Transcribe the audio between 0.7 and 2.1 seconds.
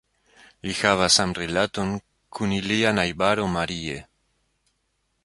havas amrilaton